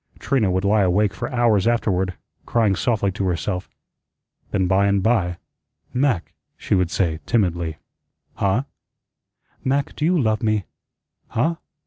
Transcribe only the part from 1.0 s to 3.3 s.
for hours afterward, crying softly to